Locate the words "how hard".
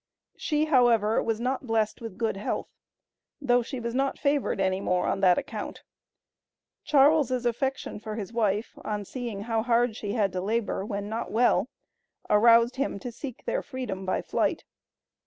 9.41-9.95